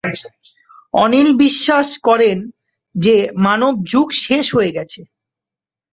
অনিল 0.93 1.29
বিশ্বাস 1.37 1.87
করেন 2.03 2.37
যে 2.95 3.15
মানব 3.37 3.73
যুগ 3.83 4.07
শেষ 4.23 4.45
হয়ে 4.55 4.71
গেছে। 4.71 5.01